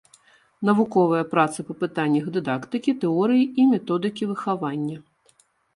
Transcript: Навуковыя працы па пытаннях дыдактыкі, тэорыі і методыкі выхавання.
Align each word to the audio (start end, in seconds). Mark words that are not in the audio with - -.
Навуковыя 0.69 1.25
працы 1.33 1.59
па 1.69 1.73
пытаннях 1.83 2.25
дыдактыкі, 2.39 2.91
тэорыі 3.05 3.45
і 3.47 3.61
методыкі 3.77 4.23
выхавання. 4.35 4.97